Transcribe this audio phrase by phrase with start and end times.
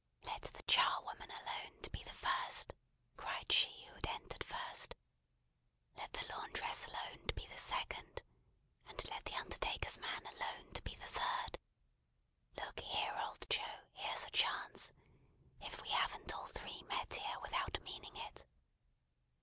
[0.23, 2.73] "Let the charwoman alone to be the first!"
[3.17, 4.95] cried she who had entered first.
[5.95, 8.23] "Let the laundress alone to be the second;
[8.87, 11.59] and let the undertaker's man alone to be the third.
[12.57, 14.91] Look here, old Joe, here's a chance!
[15.61, 18.43] If we haven't all three met here without meaning it!"